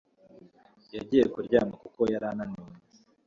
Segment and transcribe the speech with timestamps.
[0.95, 2.73] Yagiye kuryama kuko yari ananiwe